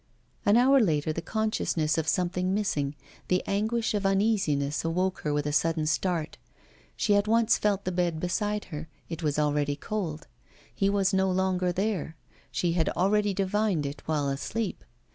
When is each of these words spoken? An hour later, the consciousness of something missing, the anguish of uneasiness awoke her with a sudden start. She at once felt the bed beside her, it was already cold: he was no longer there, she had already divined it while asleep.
An 0.47 0.57
hour 0.57 0.79
later, 0.79 1.13
the 1.13 1.21
consciousness 1.21 1.95
of 1.95 2.07
something 2.07 2.55
missing, 2.55 2.95
the 3.27 3.43
anguish 3.45 3.93
of 3.93 4.03
uneasiness 4.03 4.83
awoke 4.83 5.19
her 5.19 5.31
with 5.31 5.45
a 5.45 5.53
sudden 5.53 5.85
start. 5.85 6.39
She 6.95 7.15
at 7.15 7.27
once 7.27 7.59
felt 7.59 7.85
the 7.85 7.91
bed 7.91 8.19
beside 8.19 8.65
her, 8.73 8.87
it 9.09 9.21
was 9.21 9.37
already 9.37 9.75
cold: 9.75 10.25
he 10.73 10.89
was 10.89 11.13
no 11.13 11.29
longer 11.29 11.71
there, 11.71 12.15
she 12.51 12.71
had 12.71 12.89
already 12.89 13.31
divined 13.35 13.85
it 13.85 14.01
while 14.07 14.27
asleep. 14.27 14.83